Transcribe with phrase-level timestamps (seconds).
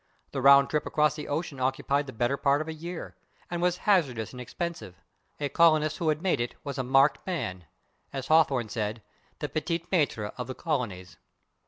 [0.31, 3.15] The round trip across the ocean occupied the better part of a year,
[3.51, 4.95] and was hazardous and expensive;
[5.39, 7.65] a colonist who had made it was a marked man,
[8.11, 9.03] as Hawthorne said,
[9.37, 11.17] "the /petit maître/ of the colonies."